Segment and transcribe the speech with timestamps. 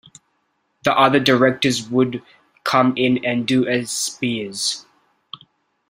[0.83, 2.23] The other directors would
[2.63, 4.83] come in and "do a Spiers".